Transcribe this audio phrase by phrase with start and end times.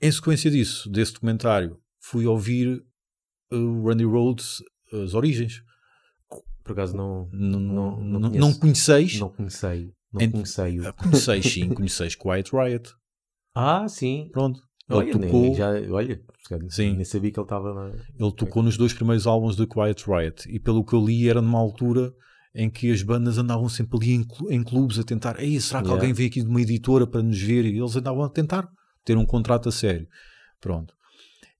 [0.00, 2.82] Em sequência disso, desse documentário, fui ouvir
[3.52, 4.62] o Randy Rhodes,
[4.92, 5.62] as origens.
[6.64, 8.60] Por acaso não, Não, não, não, não, não, conheço.
[8.60, 9.18] conheceis?
[9.18, 9.92] não conheci.
[10.12, 10.92] Não Ent- conheci.
[10.96, 12.92] Conheceis, sim, conheceis Quiet Riot.
[13.54, 14.28] Ah, sim.
[14.32, 14.60] Pronto.
[14.88, 16.20] Ele Olha, nem- tocou, já, olha,
[16.68, 16.94] Sim.
[16.96, 17.90] nem sabia que ele estava lá.
[18.18, 20.48] ele tocou nos dois primeiros álbuns de Quiet Riot.
[20.52, 22.12] E pelo que eu li, era numa altura
[22.52, 25.38] em que as bandas andavam sempre ali em clubes a tentar.
[25.40, 25.92] Ei, será que Yeah.
[26.02, 27.64] alguém veio aqui de uma editora para nos ver?
[27.66, 28.68] E eles andavam a tentar
[29.04, 30.06] ter um contrato a sério.
[30.60, 30.94] Pronto.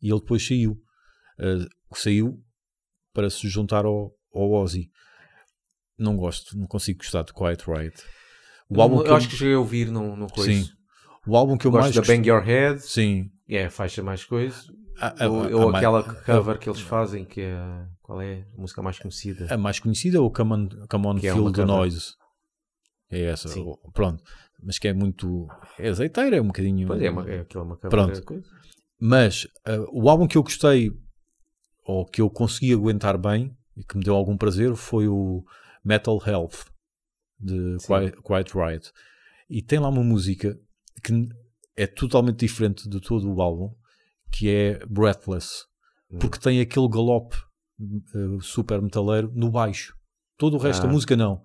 [0.02, 0.72] E ele depois saiu.
[1.38, 2.42] Uh, saiu
[3.12, 4.90] para se juntar ao, ao Ozzy.
[5.98, 8.02] Não gosto, não consigo gostar de Quiet Riot.
[8.68, 9.88] O álbum eu, que eu, acho que cheguei a ouvir,
[10.32, 10.52] coisa.
[10.52, 10.68] Sim.
[11.26, 13.30] o álbum que eu Gosto mais da Bang Your Head, Sim.
[13.48, 14.56] é a faixa mais coisa.
[14.98, 17.56] A, a- ou ou a aquela cover que eles fazem, que é.
[18.02, 19.52] Qual é a música mais conhecida?
[19.52, 21.76] A mais conhecida é o Come On, Come on é Feel uma the cover.
[21.76, 22.14] Noise.
[23.10, 23.48] É essa.
[23.48, 23.64] Sim.
[23.92, 24.22] Pronto.
[24.62, 25.46] Mas que é muito.
[25.78, 26.86] É azeiteira, é um bocadinho.
[26.86, 28.22] Pois é, uma, é aquela uma Pronto.
[28.24, 28.44] coisa.
[29.00, 30.90] Mas ah, o álbum que eu gostei,
[31.84, 35.42] ou que eu consegui aguentar bem, e que me deu algum prazer, foi o
[35.84, 36.66] Metal Health,
[37.38, 37.76] de.
[37.86, 38.92] Quiet, Quiet Riot.
[39.48, 40.56] E tem lá uma música
[41.02, 41.26] que
[41.76, 43.74] é totalmente diferente de todo o álbum,
[44.30, 45.64] que é Breathless.
[46.10, 46.18] Hum.
[46.18, 47.36] Porque tem aquele galope
[47.80, 49.96] eh, super metaleiro no baixo.
[50.36, 50.86] Todo o resto Ah.
[50.86, 51.42] da música não.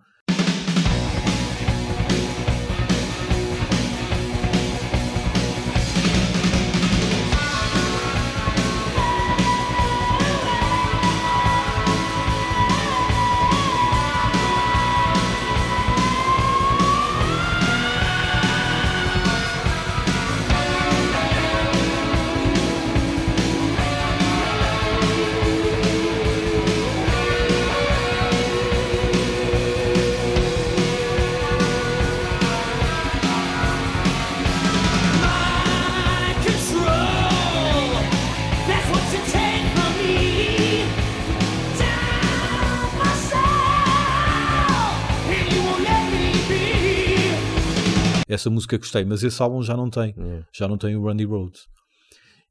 [48.45, 50.13] Essa música gostei, mas esse álbum já não tem.
[50.17, 50.44] É.
[50.53, 51.61] Já não tem o Randy Rhodes.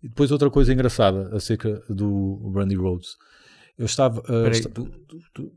[0.03, 3.10] E depois outra coisa engraçada acerca do Randy Rhodes.
[3.78, 4.21] Eu estava.
[4.22, 5.53] Peraí, esta- tu, tu- tu-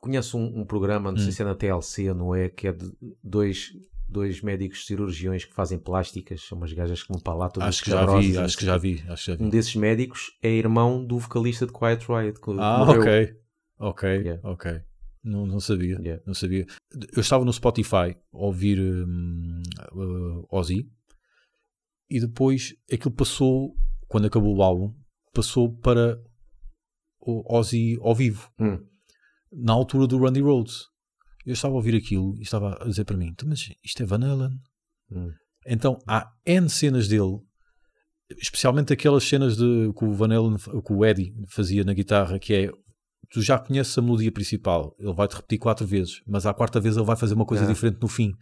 [0.00, 1.32] conheces um, um programa, não sei Hum.
[1.32, 2.48] se é na TLC, não é?
[2.48, 2.90] Que é de
[3.22, 3.72] dois,
[4.08, 7.84] dois médicos cirurgiões que fazem plásticas, são umas gajas que vão para lá todas acho
[7.84, 9.50] que já vi, acho que sei já vi, acho que já Um vi.
[9.50, 12.40] desses médicos é irmão do vocalista de Quiet Riot.
[12.58, 13.34] Ah, ok.
[13.78, 14.40] Ok, Yeah.
[14.48, 14.80] ok.
[15.26, 15.98] Não, não sabia.
[16.00, 16.22] Yeah.
[16.24, 16.64] Não sabia.
[17.12, 19.60] Eu estava no Spotify a ouvir hum,
[19.92, 20.88] uh, Ozzy
[22.08, 23.74] e depois aquilo passou,
[24.06, 24.94] quando acabou o álbum,
[25.34, 26.22] passou para
[27.20, 28.78] o Ozzy ao vivo, Hum.
[29.52, 30.84] na altura do Randy Rhodes.
[31.44, 34.06] Eu estava a ouvir aquilo e estava a dizer para mim: "Então, mas isto é
[34.06, 34.60] Van Halen.
[35.10, 35.32] Hum.
[35.66, 37.40] Então há N cenas dele,
[38.40, 42.54] especialmente aquelas cenas de, que o Van Halen, que o Eddie fazia na guitarra, que
[42.54, 42.70] é
[43.30, 46.96] tu já conheces a melodia principal, ele vai-te repetir quatro vezes, mas à quarta vez
[46.96, 47.66] ele vai fazer uma coisa Ah.
[47.66, 48.32] diferente no fim.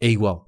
[0.00, 0.46] É igual.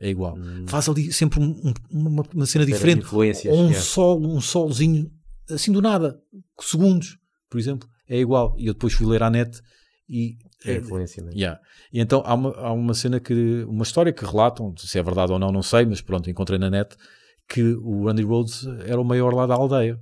[0.00, 0.36] É igual.
[0.36, 0.64] Hum.
[0.66, 1.74] Faz ali sempre um- um-
[2.08, 3.06] uma, uma cena diferente.
[3.12, 3.74] Ou um yeah.
[3.80, 5.10] solo, um solozinho,
[5.50, 6.18] assim do nada,
[6.60, 7.18] segundos,
[7.50, 8.54] por exemplo, é igual.
[8.58, 9.60] E eu depois fui ler à net
[10.08, 11.32] e É influência, né?
[11.34, 11.60] Yeah.
[11.92, 15.32] E então há uma, há uma cena que, uma história que relatam, se é verdade
[15.32, 16.96] ou não, não sei, mas pronto, encontrei na net
[17.48, 19.98] que o Randy Rhodes era o maior lá da aldeia.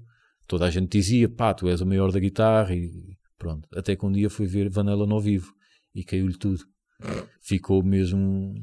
[0.47, 2.91] Toda a gente dizia, pá, tu és o maior da guitarra e
[3.39, 3.69] pronto.
[3.75, 5.53] Até que um dia fui ver Van Halen ao vivo
[5.95, 6.65] e caiu-lhe tudo.
[7.41, 8.55] Ficou mesmo.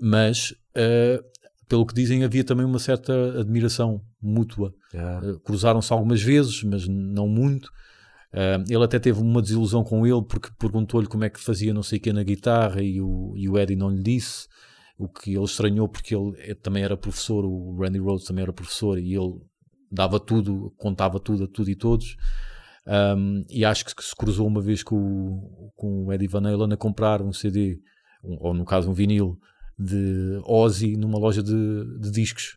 [0.00, 1.20] Mas, eh,
[1.68, 6.86] pelo que dizem, havia também uma certa admiração mútua Ah, Uh, cruzaram-se algumas vezes, mas
[6.86, 7.66] não muito.
[8.32, 11.82] Uh, ele até teve uma desilusão com ele porque perguntou-lhe como é que fazia não
[11.82, 14.46] sei o que na guitarra e o, e o Eddie não lhe disse.
[14.98, 18.52] O que ele estranhou porque ele eh, também era professor, o Randy Rhodes também era
[18.52, 19.40] professor e ele
[19.90, 22.16] dava tudo, contava tudo a tudo e todos.
[22.86, 26.72] Um, e acho que se cruzou uma vez com, o- com o Eddie Van Halen
[26.72, 27.78] a comprar um CD,
[28.24, 29.38] um- ou no caso um vinil,
[29.78, 32.56] de Ozzy numa loja de, de discos.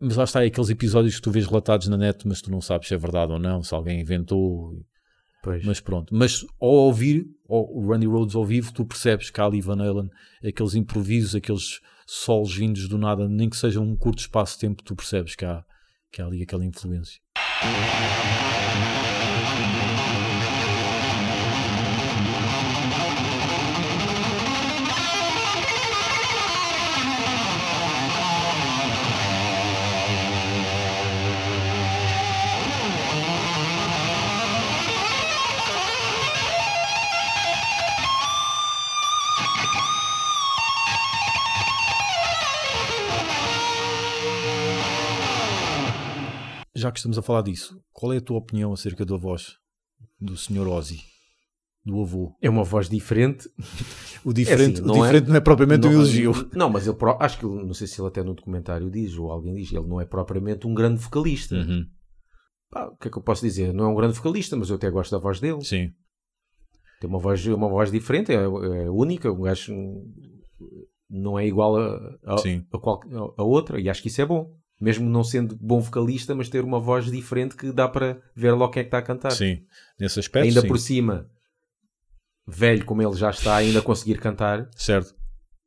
[0.00, 2.60] Mas lá está, é aqueles episódios que tu vês relatados na net, mas tu não
[2.60, 4.84] sabes se é verdade ou não, se alguém inventou.
[5.42, 5.64] pois.
[5.64, 6.14] Mas pronto.
[6.14, 9.80] Mas ao ouvir ao- o Randy Rhodes ao vivo, tu percebes que há ali Van
[9.82, 10.10] Halen,
[10.46, 14.82] aqueles improvisos, aqueles solos vindos do nada, nem que seja um curto espaço de tempo,
[14.82, 15.64] tu percebes que há,
[16.12, 17.20] que há ali aquela influência.
[17.60, 19.13] ハハハハ!
[46.84, 49.54] Já que estamos a falar disso, qual é a tua opinião acerca da voz
[50.20, 50.68] do Sr.
[50.68, 51.00] Ozzy?
[51.82, 52.34] Do avô?
[52.42, 53.48] É uma voz diferente.
[54.24, 56.32] O diferente, assim, o não é- diferente não é propriamente um Não, elogio.
[56.56, 59.30] Não, mas ele pró- acho que não sei se ele até no documentário diz, ou
[59.30, 61.56] alguém diz, ele não é propriamente um grande vocalista.
[61.56, 61.84] Uhum,
[62.70, 63.74] Pá, o que é que eu posso dizer?
[63.74, 65.62] Não é um grande vocalista, mas eu até gosto da voz dele.
[65.62, 65.92] Sim,
[67.02, 69.30] Tem uma voz, uma voz diferente, é, é única.
[69.30, 69.74] O gajo
[71.10, 72.34] não é igual a, a,
[72.72, 73.02] a, qual-
[73.36, 74.50] a outra, e acho que isso é bom.
[74.84, 78.70] Mesmo não sendo bom vocalista, mas ter uma voz diferente que dá para ver logo
[78.72, 79.30] quem é que está a cantar.
[79.30, 79.64] sim.
[79.98, 80.68] Nesse aspecto, Ainda sim.
[80.68, 81.26] por cima,
[82.46, 85.14] velho como ele já está, ainda conseguir cantar, Certo.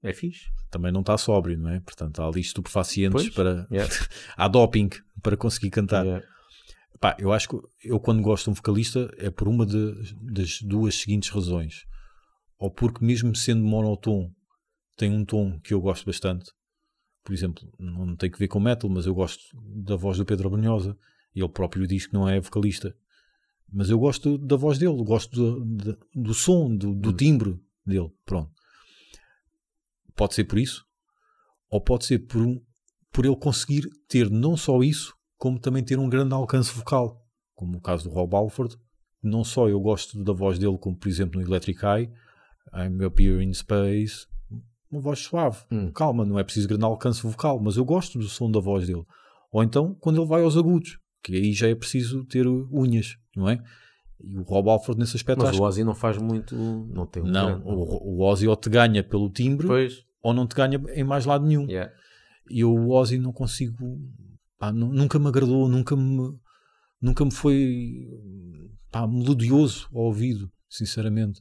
[0.03, 0.45] é fixe.
[0.69, 1.79] Também não está sóbrio, não é?
[1.79, 3.33] Portanto, há ali estupefacientes Pois.
[3.33, 3.65] para...
[3.71, 3.91] Yeah.
[4.37, 4.89] há doping
[5.23, 6.05] para conseguir cantar.
[6.05, 6.25] Yeah.
[6.99, 10.61] Pá, eu acho que eu quando gosto de um vocalista é por uma de- das
[10.61, 11.85] duas seguintes razões.
[12.59, 14.31] Ou porque mesmo sendo monotone
[14.97, 16.51] tem um tom que eu gosto bastante.
[17.27, 20.49] Por exemplo, não tem que ver com metal, mas eu gosto da voz do Pedro
[20.49, 20.97] Brunhosa.
[21.35, 22.95] E ele próprio diz que não é vocalista.
[23.69, 28.09] Mas eu gosto da voz dele, gosto do, do, do som, do, do timbre dele.
[28.25, 28.49] Pronto.
[30.15, 30.85] Pode ser por isso,
[31.69, 32.63] ou pode ser por, um,
[33.11, 37.21] por ele conseguir ter não só isso, como também ter um grande alcance vocal,
[37.53, 38.77] como o caso do Rob Alford.
[39.21, 42.09] Não só eu gosto da voz dele, como por exemplo no Electric Eye,
[42.73, 44.25] I'm Up Here in Space,
[44.91, 45.91] uma voz suave, Hum.
[45.91, 49.03] calma, não é preciso grande alcance vocal, mas eu gosto do som da voz dele.
[49.51, 53.49] Ou então quando ele vai aos agudos, que aí já é preciso ter unhas, não
[53.49, 53.61] é?
[54.19, 56.55] E o Rob Alford nesse aspecto Mas acho o Ozzy não faz muito.
[56.55, 60.03] Não tem um não, grande- o, o Ozzy ou te ganha pelo timbre Pois.
[60.23, 61.67] ou não te ganha em mais lado nenhum.
[61.69, 61.91] Yeah.
[62.49, 63.75] E o Ozzy não consigo.
[64.57, 66.33] pá, nu- nunca me agradou, nunca me,
[66.99, 68.07] nunca me foi
[68.91, 71.39] pá, melodioso ao ouvido, sinceramente.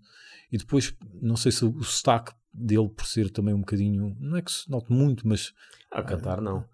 [0.53, 4.17] E depois, não sei se o sotaque dele, por ser também um bocadinho.
[4.19, 5.53] Não é que se note muito, mas,
[5.91, 6.65] A cantar, não.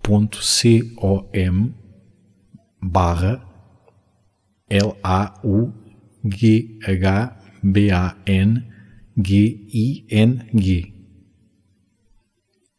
[0.02, 1.74] ponto C-O-M
[2.82, 3.42] barra
[9.64, 10.92] L-A-U-G-H-B-A-N-G-I-N-G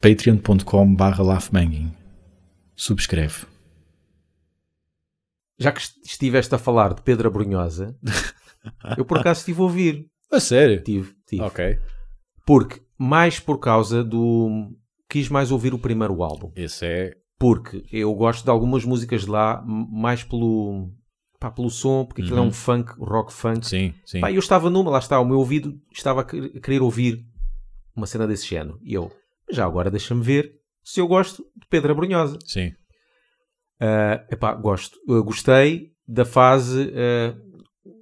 [0.02, 1.92] patreon.com barra laughbanging
[2.76, 3.46] subscreve
[5.58, 7.98] Já que est- estiveste a falar de Pedro Abrunhosa,
[8.98, 10.06] eu por acaso estive a ouvir.
[10.36, 10.84] A sério?
[10.84, 11.44] Tive, tive.
[11.44, 11.80] ok
[12.46, 14.72] Porque, mais por causa do.
[15.10, 16.52] Quis mais ouvir o primeiro álbum.
[16.56, 20.92] esse é Porque eu gosto de algumas músicas de lá, mais pelo.
[21.40, 22.48] Pá, pelo som, porque aquilo é Uhum.
[22.48, 23.66] um funk, rock funk.
[23.68, 26.60] sim, sim Pá, eu estava numa, lá está, o meu ouvido estava a quer- a
[26.60, 27.26] querer ouvir
[27.96, 28.80] uma cena desse género.
[28.84, 29.12] E eu,
[29.52, 30.54] já agora deixa-me ver
[30.84, 32.40] se eu gosto de Pedro Abrunhosa.
[32.46, 32.72] sim
[33.80, 34.98] Ah, epá, gosto.
[35.08, 37.36] Eu gostei da fase, ah,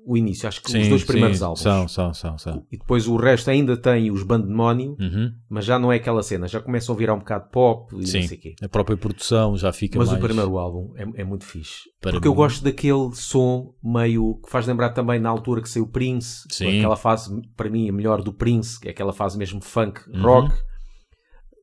[0.06, 1.62] o início, acho que os Sim, dois primeiros sim, álbuns.
[1.62, 2.66] São, são, são, são.
[2.72, 5.32] E depois o resto ainda tem os Bandemónio, Uhum.
[5.50, 6.48] mas já não é aquela cena.
[6.48, 8.56] Já começam a virar um bocado pop e Sim, não sei quê.
[8.62, 10.20] a própria produção já fica Mas mais...
[10.20, 11.84] o primeiro álbum é, é muito fixe.
[12.02, 15.70] Para porque eu mim- gosto daquele som meio que faz lembrar também na altura que
[15.70, 16.44] saiu o Prince.
[16.52, 16.80] Sim.
[16.80, 20.22] Aquela fase, para mim, a melhor do Prince, que é aquela fase mesmo funk, Uhum.
[20.22, 20.54] rock.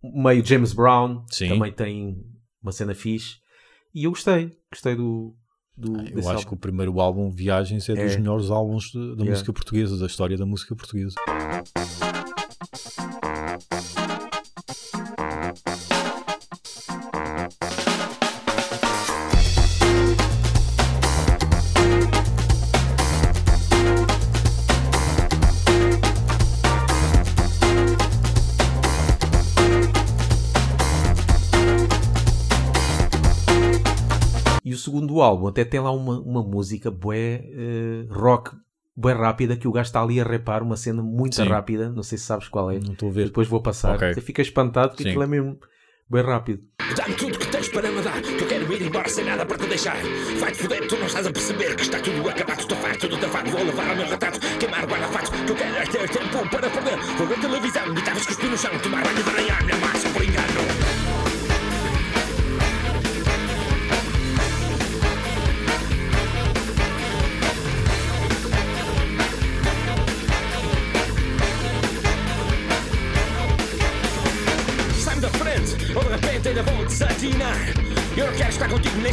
[0.02, 2.16] Meio James Brown, também tem
[2.62, 3.34] uma cena fixe.
[3.94, 4.50] E eu gostei.
[4.72, 5.34] Gostei do.
[5.80, 6.54] Do Eu desse acho que álbum.
[6.54, 8.18] o primeiro álbum, Viagens, é, dos É.
[8.18, 9.30] melhores álbuns da Yeah.
[9.30, 11.14] música portuguesa, da história da música portuguesa.
[35.30, 38.50] Álbum até tem lá uma, uma música bué eh, rock,
[38.96, 41.48] bué rápida, que o gajo está ali a repar uma cena muito Sim.
[41.48, 41.90] rápida.
[41.90, 42.78] Não sei se sabes qual é.
[42.78, 43.24] Não estou a ver.
[43.26, 43.96] Depois vou passar.
[43.96, 44.14] Ok.
[44.14, 45.08] Você fica espantado porque Sim.
[45.10, 45.58] aquilo é mesmo
[46.08, 46.62] bué rápido.
[46.96, 49.56] Dá-me tudo que tens para me dar, que eu quero ir embora sem nada para
[49.56, 49.96] te deixar.
[50.40, 53.50] Vai-te foder, tu não estás a perceber que está tudo acabado, estou farto do tafado.
[53.50, 56.98] Vou levar ao meu retrato, queimar guarda-fatos, que eu quero é ter tempo para perder.
[57.16, 59.22] Vou ver televisão, guitarras cuspir no chão, tomar banho de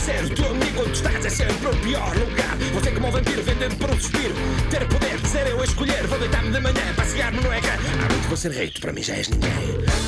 [0.07, 2.55] ser o teu amigo tu estás é sempre o pior lugar.
[2.75, 4.33] Você como um vampiro vendendo por um suspiro.
[4.69, 6.07] Ter poder de ser eu a escolher.
[6.07, 7.73] Vou deitar-me de manhã, passear-me no ecrã.
[7.73, 9.51] À noite vou ser rei, tu para mim já és ninguém.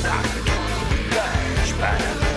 [0.00, 0.40] Para para
[1.78, 2.30] para para.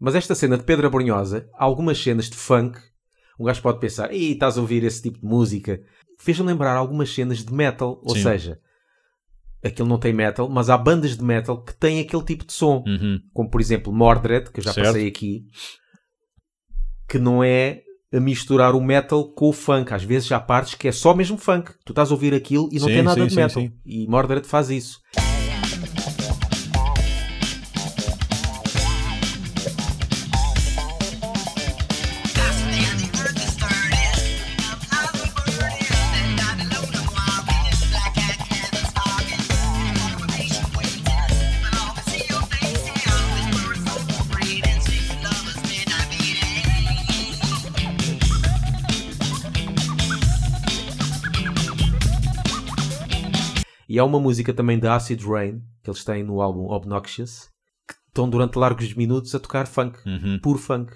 [0.00, 2.78] Mas esta cena de Pedro Abrunhosa, algumas cenas de funk,
[3.38, 5.80] um gajo pode pensar, e estás a ouvir esse tipo de música,
[6.22, 8.22] fez-me lembrar algumas cenas de metal, ou Sim.
[8.22, 8.58] seja,
[9.64, 12.82] aquilo não tem metal, mas há bandas de metal que têm aquele tipo de som,
[12.86, 13.20] Uhum.
[13.32, 14.86] como por exemplo Mordred, que eu já Certo.
[14.86, 15.44] passei aqui,
[17.08, 19.92] que não é a misturar o metal com o funk.
[19.92, 21.72] Às vezes há partes que é só mesmo funk.
[21.84, 23.62] Tu estás a ouvir aquilo e não Sim, tem nada sim, de metal.
[23.62, 23.72] sim.
[23.86, 25.00] E Mordred faz isso.
[54.02, 57.48] Há uma música também da Acid Rain, que eles têm no álbum Obnoxious,
[57.88, 59.98] que estão durante largos minutos a tocar funk.
[60.04, 60.38] Uhum.
[60.40, 60.92] Puro funk.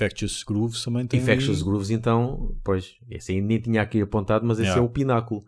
[0.00, 1.20] Infectious Grooves também tem.
[1.20, 4.80] Infectious Grooves, então, pois, esse aí nem tinha aqui apontado, mas esse Yeah.
[4.80, 5.42] é o pináculo.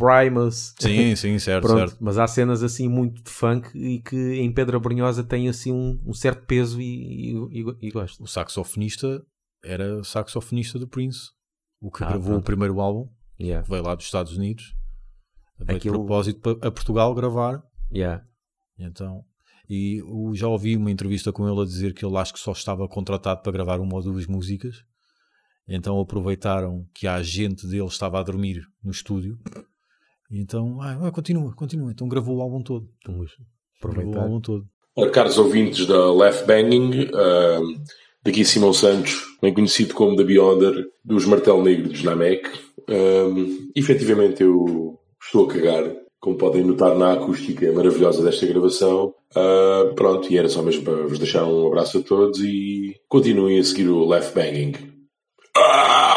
[0.00, 0.74] Primus.
[0.78, 1.96] Sim, sim, certo, Pronto, certo.
[2.00, 6.00] mas há cenas assim muito de funk e que em Pedra Brunhosa tem assim um,
[6.06, 8.22] um certo peso e, e, e- gosto.
[8.22, 9.22] O saxofonista
[9.62, 11.28] era saxofonista do Prince,
[11.80, 12.40] o que Ah, gravou pronto.
[12.40, 14.74] o primeiro álbum, Yeah, veio lá dos Estados Unidos,
[15.58, 17.62] veio Aquilo- de propósito para a Portugal gravar.
[17.92, 18.22] yeah.
[18.78, 19.24] Então,
[19.68, 20.02] e
[20.34, 23.42] já ouvi uma entrevista com ele a dizer que ele acho que só estava contratado
[23.42, 24.76] para gravar uma ou duas músicas.
[25.68, 29.38] Então aproveitaram que a agente dele estava a dormir no estúdio.
[30.30, 31.90] E então, ah, ah, continua, continua.
[31.90, 32.88] Então gravou o álbum todo.
[33.06, 33.32] Vamos
[33.82, 34.22] Gravou o aproveitar.
[34.22, 34.64] álbum todo.
[34.96, 37.74] Ora, caros ouvintes da Left Banging, ahm,
[38.22, 42.48] daqui Simão Santos, bem conhecido como The Beyonder, dos Martelo Negro dos Namek.
[42.88, 45.84] Ahm, efetivamente eu estou a cagar,
[46.20, 49.14] como podem notar na acústica maravilhosa desta gravação.
[49.34, 53.58] Ah, pronto, e era só mesmo para vos deixar um abraço a todos e continuem
[53.58, 54.74] a seguir o Left Banging.
[55.56, 56.09] Ah!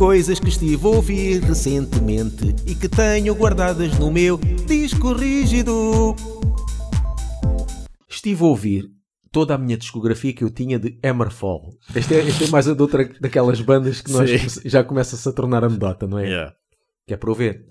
[0.00, 6.16] Coisas que estive a ouvir recentemente e que tenho guardadas no meu disco rígido.
[8.08, 8.90] Estive a ouvir
[9.30, 11.76] toda a minha discografia que eu tinha de Hammerfall.
[11.94, 14.30] Este é, este é mais uma de outra daquelas bandas que nós
[14.64, 16.24] já começa-se a tornar anedota, não é?
[16.24, 16.54] Yeah.
[17.06, 17.66] Que é para eu ver.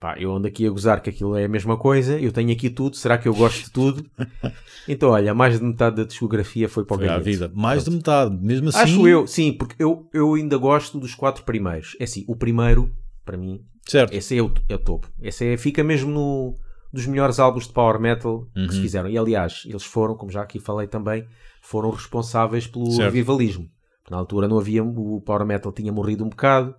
[0.00, 2.70] Pá, eu ando aqui a gozar que aquilo é a mesma coisa, eu tenho aqui
[2.70, 4.04] tudo, será que eu gosto de tudo?
[4.90, 7.52] Então, olha, mais de metade da discografia foi para o Foi vida.
[7.54, 8.78] Mais de metade, mesmo assim.
[8.78, 11.94] Acho eu, sim, porque eu, eu ainda gosto dos quatro primeiros.
[12.00, 12.90] É assim, o primeiro,
[13.22, 14.14] para mim, Certo.
[14.14, 15.06] esse é o, é o topo.
[15.20, 16.56] Esse é, fica mesmo no
[16.90, 18.70] dos melhores álbuns de power metal que Uhum.
[18.70, 19.10] se fizeram.
[19.10, 21.26] E aliás, eles foram, como já aqui falei também,
[21.60, 23.02] foram responsáveis pelo Certo.
[23.12, 23.68] revivalismo.
[24.10, 26.74] Na altura não havia, o power metal tinha morrido um bocado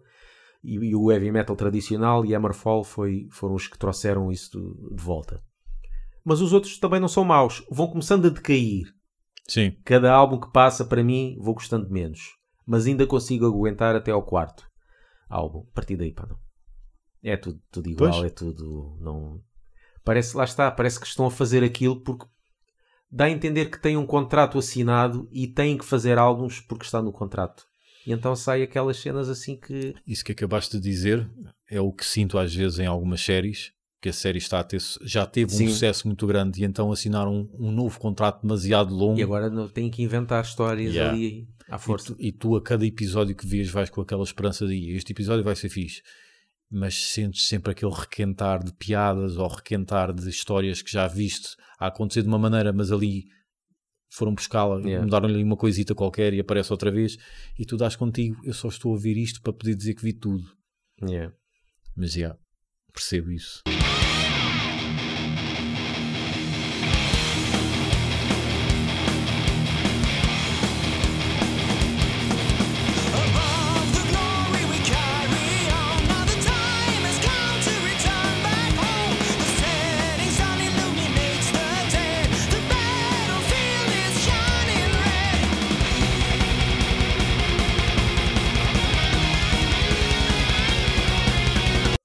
[0.63, 4.95] e, e o heavy metal tradicional e Hammerfall foi, foram os que trouxeram isso de,
[4.95, 5.41] de volta.
[6.23, 7.63] Mas os outros também não são maus.
[7.71, 8.83] Vão começando a decair.
[9.47, 9.75] Sim.
[9.83, 12.37] Cada álbum que passa, para mim, vou gostando menos.
[12.67, 14.69] Mas ainda consigo aguentar até ao quarto
[15.29, 15.65] álbum.
[15.71, 16.37] A partir daí, pá, não.
[17.23, 18.25] É tudo, tudo igual, Pois.
[18.25, 18.97] é tudo.
[18.99, 19.41] Não...
[20.03, 22.25] Parece, lá está, parece que estão a fazer aquilo porque
[23.11, 27.01] dá a entender que têm um contrato assinado e têm que fazer álbuns porque está
[27.01, 27.65] no contrato.
[28.09, 29.93] E então sai aquelas cenas assim que.
[30.07, 31.29] Isso que acabaste de dizer
[31.69, 34.81] é o que sinto às vezes em algumas séries, que a série está a ter,
[35.03, 35.67] já teve Sim.
[35.67, 39.47] um sucesso muito grande e então assinaram um, um novo contrato demasiado longo E agora
[39.47, 41.13] não, têm que inventar histórias Yeah.
[41.13, 42.15] ali à e força.
[42.15, 45.43] tu, e tu a cada episódio que vês vais com aquela esperança de este episódio
[45.43, 46.01] vai ser fixe.
[46.71, 51.49] Mas sentes sempre aquele requentar de piadas ou requentar de histórias que já viste
[51.79, 53.25] a acontecer de uma maneira, mas ali
[54.09, 55.03] foram buscá-la, Yeah.
[55.03, 57.17] mudaram-lhe uma coisita qualquer e aparece outra vez,
[57.57, 60.13] e tu dás contigo, eu só estou a ouvir isto para poder dizer que vi
[60.13, 60.43] tudo.
[61.01, 61.33] Yeah.
[61.95, 62.37] Mas já,
[62.93, 63.61] percebo isso.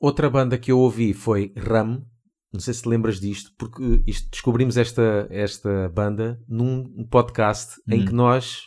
[0.04, 2.04] Outra banda que eu ouvi foi Ram.
[2.52, 8.04] Não sei se lembras disto, porque isto- descobrimos esta, esta banda num podcast em Hum.
[8.06, 8.60] que nós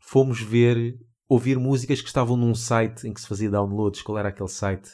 [0.00, 0.94] fomos ver,
[1.28, 4.00] ouvir músicas que estavam num site em que se fazia downloads.
[4.02, 4.88] Qual era aquele site?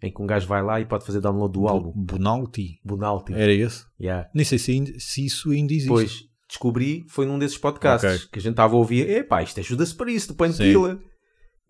[0.00, 1.92] Em que um gajo vai lá e pode fazer download do álbum.
[1.94, 2.80] Bonalti.
[2.84, 3.32] Bonalti.
[3.32, 3.84] Era esse?
[4.00, 4.30] Yeah.
[4.32, 5.88] Nem sei se, ainda- se isso ainda existe.
[5.88, 8.28] Depois descobri, foi num desses podcasts Ok.
[8.32, 9.10] que a gente estava a ouvir.
[9.10, 10.98] Epá, isto ajuda-se para isso, do Painkiller.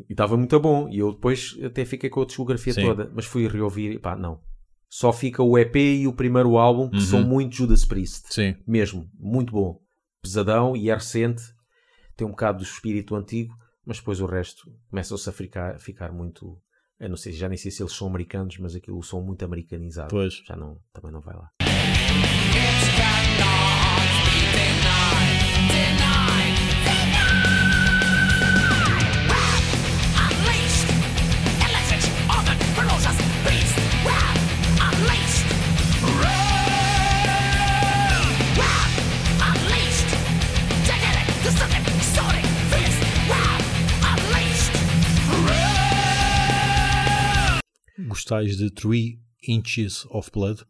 [0.09, 0.89] E estava muito bom.
[0.89, 2.83] E eu depois até fiquei com a discografia Sim.
[2.83, 3.11] toda.
[3.15, 4.41] Mas fui reouvir e pá, não.
[4.91, 7.03] Só fica o EP e o primeiro álbum, que Uhum.
[7.03, 8.33] são muito Judas Priest.
[8.33, 8.55] Sim.
[8.67, 9.81] Mesmo, muito bom.
[10.23, 11.43] Pesadão e é recente.
[12.17, 16.11] Tem um bocado do espírito antigo, mas depois o resto começa-se a ficar, a ficar
[16.13, 16.59] muito.
[16.99, 20.09] Eu não sei, já nem sei se eles são americanos, mas aquilo som muito americanizado.
[20.11, 20.43] Pois.
[20.47, 21.51] Já não, também não vai lá.
[25.29, 26.08] Unleashed,
[48.09, 50.65] Gostais de Three Inches of Blood?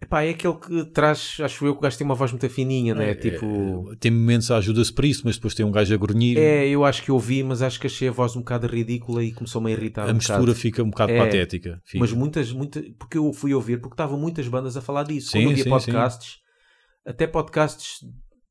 [0.00, 2.94] Epá, é aquele que traz, acho eu, que o gajo tem uma voz muito fininha,
[2.94, 3.10] né?
[3.10, 3.96] É, tipo.
[3.98, 6.38] Tem momentos ajuda-se para isso, mas depois tem um gajo a grunhir.
[6.38, 9.32] É, eu acho que ouvi, mas acho que achei a voz um bocado ridícula e
[9.32, 10.54] começou-me a irritar a um mistura bocado.
[10.54, 11.82] fica um bocado É, patética.
[11.84, 11.98] Fica.
[11.98, 15.32] Mas muitas, muitas, porque eu fui ouvir, porque estavam muitas bandas a falar disso.
[15.32, 16.36] Sim, Quando eu via sim, podcasts,
[17.04, 17.98] até podcasts,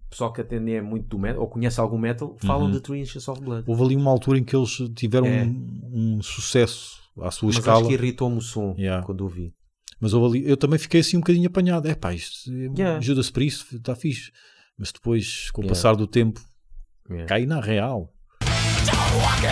[0.09, 2.71] pessoal que atende é muito do metal, ou conhece algum metal, falam Uhum.
[2.73, 3.63] de Three Inches of Blood.
[3.67, 5.43] Houve ali uma altura em que eles tiveram É.
[5.45, 7.79] um, um sucesso à sua Mas escala.
[7.79, 9.05] acho que irritou-me o som Yeah.
[9.05, 9.53] quando ouvi.
[9.99, 11.87] Mas houve ali, eu também fiquei assim um bocadinho apanhado.
[11.87, 12.97] É pá, isto Yeah.
[12.97, 14.31] ajuda-se para isso, está fixe.
[14.77, 15.75] Mas depois, com o Yeah.
[15.75, 16.39] passar do tempo,
[17.09, 17.27] Yeah.
[17.27, 18.13] cai na real.
[18.41, 19.47] Don't walk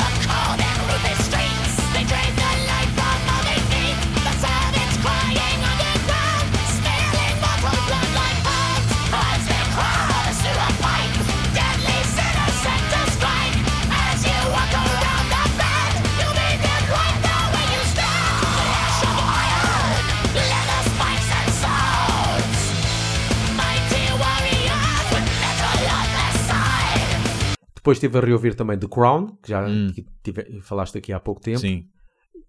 [27.86, 29.92] Depois estive a reouvir também The Crown, que já Hum.
[30.24, 31.60] tive- falaste aqui há pouco tempo.
[31.60, 31.86] Sim.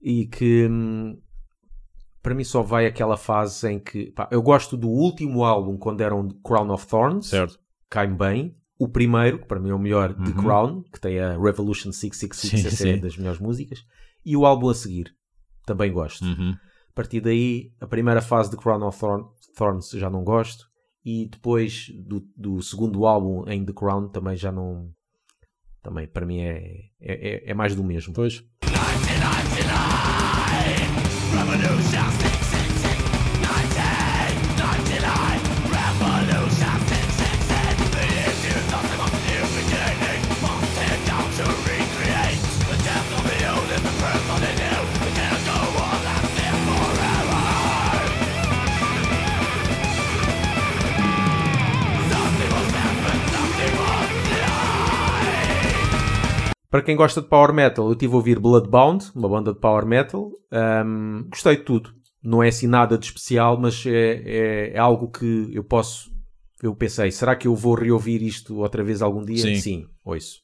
[0.00, 1.18] e que hum,
[2.22, 6.00] para mim só vai aquela fase em que pá, eu gosto do último álbum quando
[6.00, 7.58] eram Crown of Thorns, Certo.
[7.90, 8.56] cai-me bem.
[8.78, 10.32] O primeiro, que para mim é o melhor, The Uhum.
[10.34, 13.00] Crown, que tem a Revolution 666, Sim, é sim.
[13.00, 13.80] das melhores músicas,
[14.24, 15.14] e o álbum a seguir,
[15.66, 16.24] também gosto.
[16.24, 16.52] Uhum.
[16.90, 19.24] A partir daí, a primeira fase de Crown of Thorn-
[19.56, 20.64] Thorns já não gosto,
[21.04, 24.90] e depois do, do segundo álbum em The Crown também já não.
[25.86, 28.12] Também para mim é, é, é- é mais do mesmo.
[28.12, 28.42] Pois.
[56.76, 59.86] Para quem gosta de power metal, eu tive a ouvir Bloodbound, uma banda de power
[59.86, 60.30] metal.
[60.52, 61.94] Ahm, gostei de tudo.
[62.22, 63.90] Não é assim nada de especial, mas é,
[64.26, 66.10] é- é algo que eu posso.
[66.62, 69.38] Eu pensei, será que eu vou reouvir isto outra vez algum dia?
[69.56, 69.86] Sim.
[70.04, 70.42] ouço.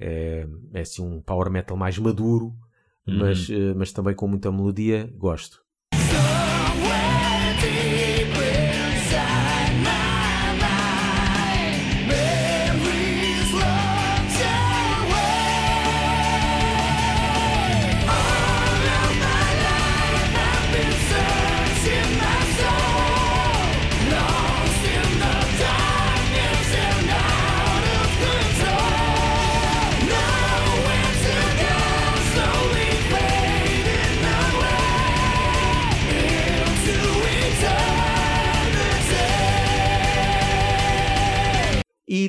[0.00, 2.46] É, é assim um power metal mais maduro,
[3.06, 3.18] Uhum.
[3.18, 5.12] mas, eh, mas também com muita melodia.
[5.14, 5.58] Gosto.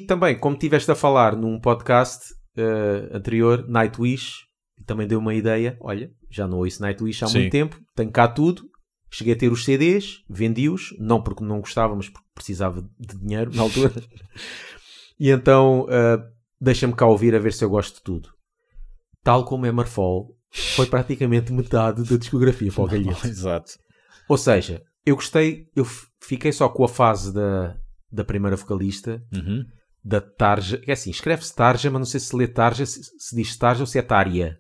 [0.06, 4.46] Também, como tiveste a falar num podcast eh, anterior, Nightwish,
[4.86, 5.78] também deu uma ideia.
[5.82, 7.40] Olha, já não ouço Nightwish há Sim.
[7.40, 8.64] muito tempo, tenho cá tudo.
[9.10, 13.54] Cheguei a ter os CDs, vendi-os, não porque não gostava, mas porque precisava de dinheiro
[13.56, 13.94] na altura.
[15.20, 16.18] e então, eh,
[16.60, 18.30] deixa-me cá ouvir a ver se eu gosto de tudo.
[19.24, 20.36] Tal como Hammerfall,
[20.76, 23.28] foi praticamente metade da discografia para o Galhete.
[23.28, 23.74] Exato.
[24.28, 25.86] Ou seja, eu gostei, eu
[26.20, 27.78] fiquei só com a fase da,
[28.12, 29.66] da primeira vocalista, Uhum.
[30.06, 30.80] Da Tarja.
[30.88, 33.88] É assim, escreve-se Tarja, mas não sei se lê Tarja, se, se diz Tarja ou
[33.88, 34.60] se é Tária.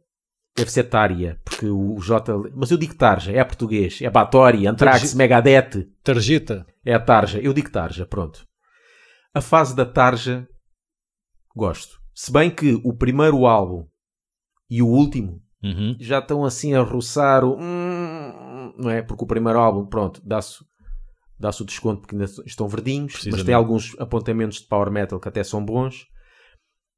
[0.57, 2.33] Deve ser Tária, porque o, J.
[2.55, 4.01] Mas eu digo Tarja, é português.
[4.01, 5.85] É Batória, Anthrax, Tarja- Megadeth.
[6.03, 6.65] Tarjeta.
[6.83, 7.39] É a Tarja.
[7.39, 8.43] Eu digo Tarja, pronto.
[9.33, 10.47] A fase da Tarja,
[11.55, 11.99] gosto.
[12.13, 13.85] Se bem que o primeiro álbum
[14.69, 15.95] e o último Uhum.
[15.99, 17.57] já estão assim a roçar o.
[17.59, 19.01] hum, não é?
[19.01, 20.63] Porque o primeiro álbum, pronto, dá-se
[21.39, 25.27] dá-se o desconto porque ainda estão verdinhos, mas tem alguns apontamentos de power metal que
[25.27, 26.05] até são bons.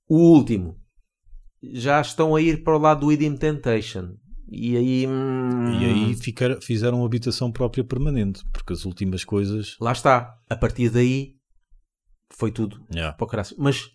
[0.10, 0.78] O último
[1.74, 4.16] já estão a ir para o lado do Idim Temptation.
[4.50, 5.06] E aí.
[5.08, 9.76] hum, E aí ficar- fizeram uma habitação própria permanente, porque as últimas coisas.
[9.82, 10.34] Lá está.
[10.50, 11.34] A partir daí
[12.32, 13.16] foi tudo Yeah.
[13.18, 13.50] para o caralho.
[13.58, 13.90] Mas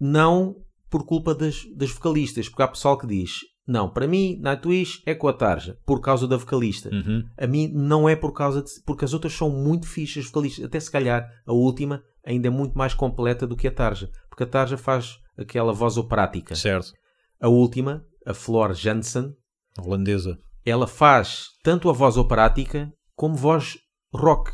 [0.00, 0.56] não
[0.90, 5.12] por culpa das, das vocalistas, porque há pessoal que diz: não, para mim, Nightwish é
[5.12, 6.88] com a Tarja, por causa da vocalista.
[6.88, 7.24] Uhum.
[7.36, 8.70] A mim não é por causa de.
[8.84, 10.64] Porque as outras são muito fixas, as vocalistas.
[10.64, 14.08] Até se calhar a última ainda é muito mais completa do que a Tarja.
[14.28, 16.54] Porque a Tarja faz aquela voz operática.
[16.54, 16.92] Certo.
[17.40, 19.34] A última, a Flor Jansen,
[19.78, 20.38] Holandesa.
[20.64, 23.78] ela faz tanto a voz operática como voz
[24.14, 24.52] rock.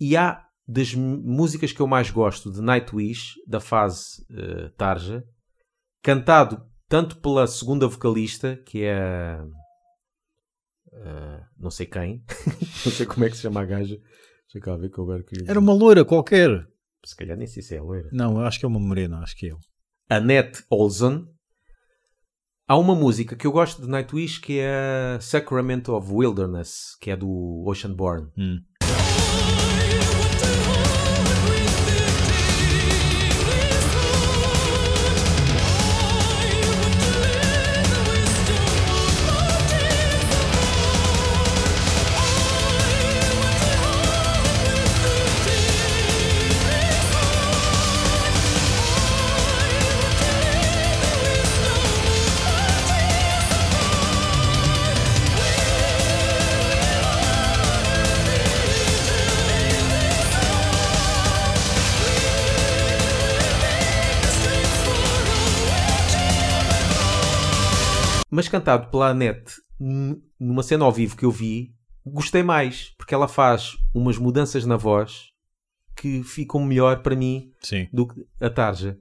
[0.00, 5.24] E há das músicas que eu mais gosto de Nightwish, da fase eh, Tarja,
[6.02, 9.44] cantado tanto pela segunda vocalista, que é a-
[10.94, 12.24] a- não sei quem,
[12.84, 13.96] não sei como é que se chama a gaja.
[14.52, 15.50] Deixa cá ver que eu agora queria.
[15.50, 16.66] Era uma loira qualquer.
[17.04, 18.08] Se calhar nem sei se é loira.
[18.12, 19.58] Não, eu acho que é uma morena, acho que é eu.
[20.08, 21.26] Annette Olsen.
[22.66, 27.10] Há uma música que eu gosto de Nightwish que é a Sacrament of Wilderness, que
[27.10, 28.28] é do Oceanborn.
[28.36, 28.58] Hum.
[68.38, 71.74] Mas cantado pela Annette n- numa cena ao vivo que eu vi,
[72.06, 75.32] gostei mais, porque ela faz umas mudanças na voz
[75.96, 77.88] que ficam melhor para mim Sim.
[77.92, 78.96] do que a Tarja.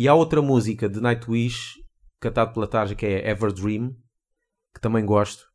[0.00, 1.74] E há outra música de Nightwish,
[2.18, 3.94] cantada pela Tarja, que é Ever Dream,
[4.74, 5.49] que também gosto.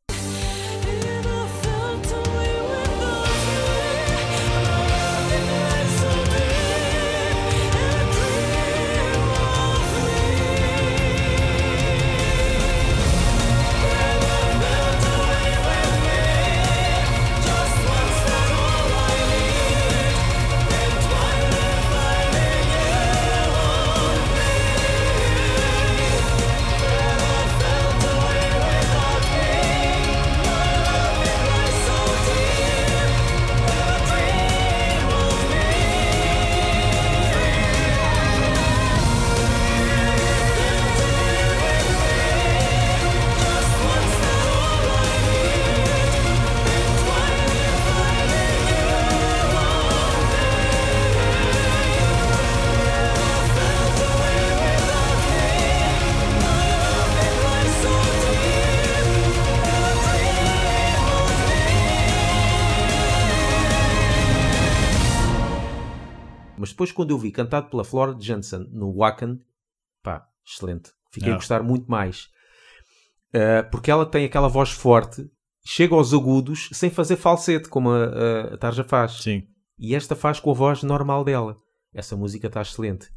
[66.76, 69.40] Depois, quando eu vi cantado pela Flora Jansen no Wacken,
[70.02, 70.90] pá, excelente.
[71.10, 72.28] Fiquei a gostar muito mais.
[73.34, 75.26] Uh, porque ela tem aquela voz forte,
[75.64, 79.22] chega aos agudos sem fazer falsete, como a, a, a Tarja faz.
[79.22, 79.44] Sim.
[79.78, 81.56] E esta faz com a voz normal dela.
[81.94, 83.10] Essa música está excelente.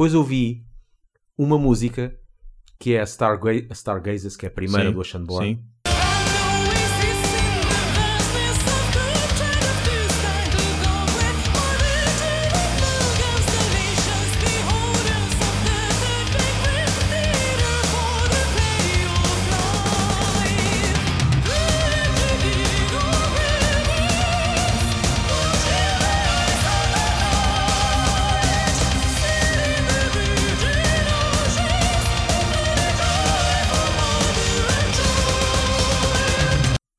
[0.00, 0.64] Depois ouvi
[1.36, 2.18] uma música
[2.78, 5.56] que é a, Starga Stargazers, que é a primeira Sim, do Oceanborn.
[5.56, 5.64] Sim.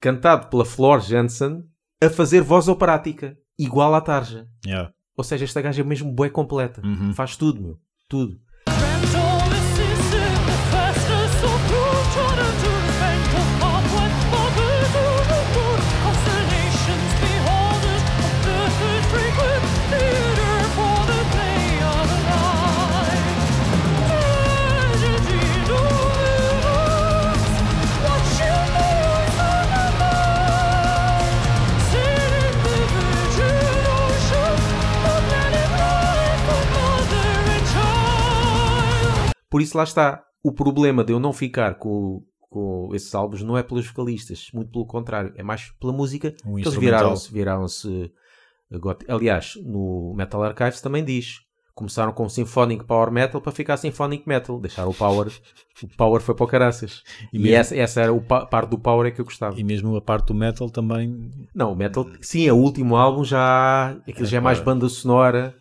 [0.01, 1.63] Cantado pela Flor Jansen
[2.03, 4.47] a fazer voz operática, igual à Tarja.
[4.65, 4.91] Yeah.
[5.15, 6.81] Ou seja, esta gaja é mesmo bué completa.
[6.83, 7.13] Uhum.
[7.13, 7.79] Faz tudo, meu.
[8.09, 8.41] Tudo.
[39.51, 40.23] Por isso lá está.
[40.43, 44.71] O problema de eu não ficar com, com esses álbuns não é pelos vocalistas, muito
[44.71, 46.33] pelo contrário, é mais pela música.
[46.43, 47.31] Um eles viraram-se.
[47.31, 48.11] Viraram-se
[48.71, 51.41] eh, Aliás, no Metal Archives também diz.
[51.73, 54.59] Começaram com Symphonic Power Metal para ficar Symphonic Metal.
[54.59, 55.31] Deixaram o Power.
[55.83, 57.01] o Power foi para o caraças.
[57.31, 59.59] E E, mesmo- essa, essa era a pa- parte do Power é que eu gostava.
[59.59, 61.31] E mesmo a parte do metal também.
[61.55, 63.91] Não, o Metal, sim, é o último álbum já.
[64.07, 64.75] Aquilo já é mais Agora.
[64.75, 65.55] banda sonora.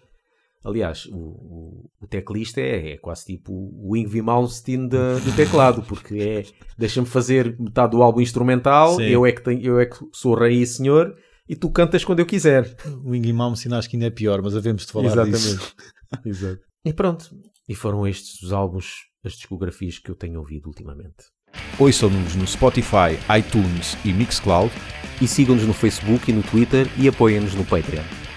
[0.62, 6.14] Aliás, o, o, o teclista é, é quase tipo o Yngwie Malmsteen do teclado, porque
[6.18, 6.44] é
[6.76, 9.04] deixa-me fazer metade do álbum instrumental, Sim.
[9.04, 11.16] eu é, que tenho, eu é que sou rei e senhor,
[11.48, 12.76] e tu cantas quando eu quiser.
[13.02, 15.38] O Ingrid Malmsteen acho que ainda é pior, mas havemos de falar Exatamente.
[15.38, 15.74] disso.
[16.24, 16.60] Exato.
[16.84, 17.30] E pronto.
[17.68, 21.24] E foram estes os álbuns, as discografias que eu tenho ouvido ultimamente.
[21.78, 24.72] Ouçam-nos no Spotify, iTunes e Mixcloud
[25.20, 28.29] E sigam-nos no Facebook e no Twitter e apoiem-nos no Patreon.